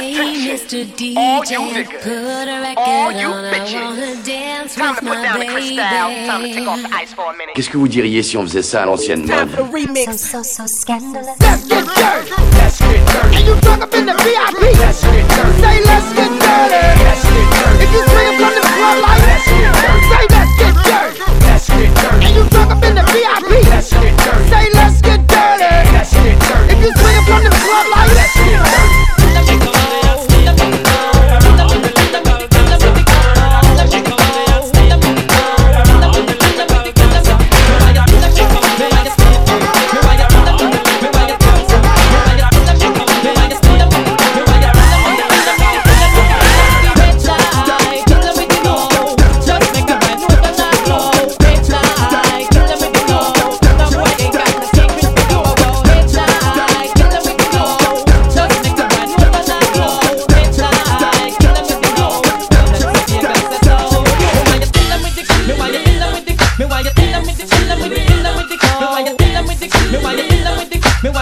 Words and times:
DJ, 0.00 0.58
Time 4.74 4.94
to 4.94 5.00
put 5.00 5.22
down 5.22 5.38
the 5.40 5.46
crystal. 5.46 5.76
Time 5.76 6.42
to 6.42 6.52
take 6.52 6.66
off 6.66 6.76
baby. 6.76 6.88
the 6.88 6.94
ice 6.94 7.14
for 7.14 7.24
a 7.24 7.32
minute. 7.32 7.54
Qu'est-ce 7.54 7.70
que 7.70 7.78
vous 7.78 7.88
diriez 7.88 8.22
si 8.22 8.36
on 8.36 8.42
faisait 8.42 8.62
ça 8.62 8.82
à 8.82 8.86
l'ancienne 8.86 9.26
mode? 9.26 9.50
So, 9.56 9.64
remix. 9.64 10.16
so, 10.16 10.42
so 10.42 10.66
scandalous. 10.66 11.36
Let's 11.40 11.66
get 11.66 11.84
dirty. 11.84 12.30
Let's 12.30 12.34
get 12.36 12.50
dirty. 12.52 12.65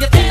It's 0.00 0.27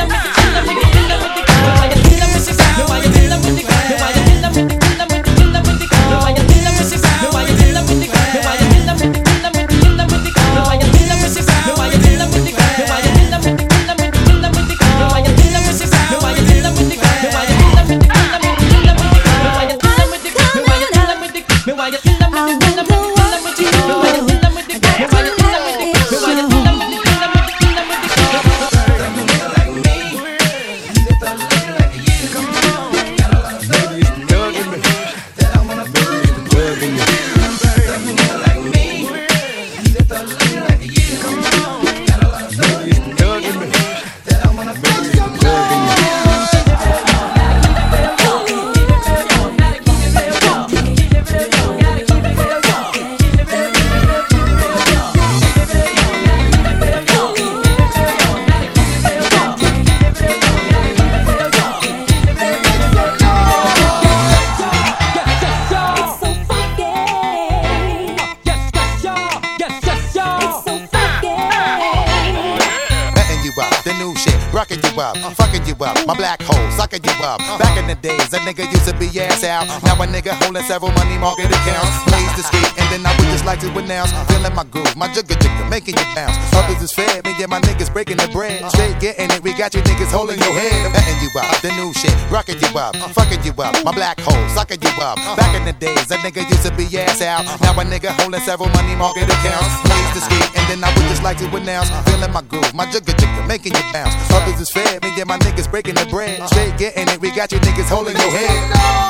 up, 75.00 75.18
fucking 75.38 75.66
you 75.66 75.76
up, 75.84 75.96
my 76.06 76.16
black 76.16 76.42
hole, 76.42 76.72
sucking 76.78 77.04
you 77.04 77.16
up. 77.24 77.40
Back 77.60 77.78
in 77.78 77.88
the 77.88 77.96
days, 77.96 78.34
a 78.34 78.40
nigga 78.42 78.66
used 78.72 78.88
to 78.90 78.94
be 78.98 79.08
ass 79.20 79.44
out. 79.44 79.68
Now 79.84 80.02
a 80.02 80.06
nigga 80.08 80.34
holding 80.42 80.64
several 80.64 80.92
money 80.94 81.18
market 81.18 81.50
accounts. 81.50 81.94
Plays 82.10 82.34
the 82.36 82.44
street, 82.44 82.72
and 82.78 82.88
then 82.92 83.06
I 83.06 83.14
would 83.18 83.30
just 83.30 83.46
like 83.46 83.60
to 83.62 83.70
announce, 83.78 84.12
feeling 84.32 84.54
my 84.56 84.64
groove, 84.66 84.96
my 84.96 85.08
jigger 85.14 85.36
jigger, 85.36 85.66
making 85.70 85.96
you 85.98 86.08
bounce. 86.16 86.36
Others 86.54 86.82
is 86.82 86.92
fed, 86.92 87.26
me 87.26 87.34
and 87.38 87.50
my 87.50 87.62
niggas 87.62 87.92
breaking 87.92 88.18
the 88.18 88.28
bread. 88.30 88.64
Straight 88.72 89.00
getting 89.00 89.30
it, 89.32 89.44
we 89.44 89.54
got 89.54 89.74
you 89.74 89.82
niggas 89.82 90.12
holding 90.12 90.40
your 90.40 90.54
head. 90.54 90.94
Betting 90.94 91.20
you 91.22 91.30
up, 91.40 91.62
the 91.62 91.72
new 91.78 91.94
shit, 91.94 92.14
rocking 92.32 92.58
you 92.60 92.72
up, 92.78 92.96
fucking 93.14 93.44
you 93.44 93.54
up, 93.62 93.74
my 93.86 93.92
black 93.92 94.20
hole, 94.20 94.50
sucking 94.56 94.82
you 94.82 94.94
up. 95.02 95.18
Back 95.38 95.54
in 95.56 95.66
the 95.66 95.74
days, 95.74 96.10
a 96.12 96.18
nigga 96.26 96.42
used 96.50 96.66
to 96.66 96.74
be 96.74 96.86
ass 96.98 97.22
out. 97.22 97.46
Now 97.62 97.78
a 97.78 97.84
nigga 97.86 98.10
holding 98.18 98.42
several 98.42 98.70
money 98.70 98.96
market 98.96 99.30
accounts. 99.30 99.74
Plays 99.86 100.12
the 100.18 100.22
street, 100.26 100.50
then 100.68 100.84
I 100.84 100.94
would 100.94 101.08
just 101.08 101.24
like 101.24 101.38
to 101.38 101.48
announce, 101.56 101.90
feeling 102.10 102.32
my 102.32 102.42
groove, 102.42 102.74
my 102.74 102.86
jigger 102.92 103.14
jigger, 103.14 103.44
making 103.48 103.74
you 103.74 103.82
bounce. 103.94 104.14
Others 104.32 104.60
is 104.60 104.70
fed, 104.70 105.02
me 105.02 105.10
and 105.20 105.28
my 105.28 105.38
niggas 105.40 105.70
breaking 105.70 105.96
the 105.96 106.06
bread. 106.06 106.40
Uh. 106.40 106.48
Straight 106.48 106.78
getting 106.78 107.08
it, 107.08 107.22
we 107.22 107.32
got 107.32 107.52
you 107.52 107.60
niggas 107.60 107.90
holding 107.90 108.16
your 108.16 108.32
head. 108.32 109.08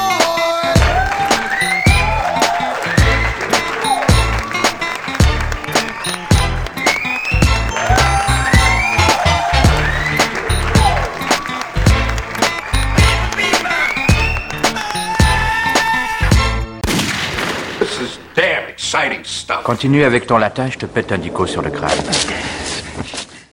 This 17.80 18.00
is 18.00 18.20
damn 18.36 18.57
exciting 18.78 19.24
stuff. 19.26 19.64
Continue 19.64 20.04
avec 20.04 20.28
ton 20.28 20.38
latin, 20.38 20.70
je 20.70 20.78
te 20.78 20.86
pète 20.86 21.12
un 21.12 21.18
dico 21.18 21.48
sur 21.48 21.64
le 21.64 21.72
crâne. 21.72 21.98